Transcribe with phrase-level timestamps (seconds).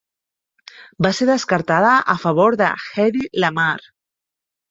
[1.05, 2.69] Va ser descartada a favor de
[3.05, 3.87] Hedy Lamarr.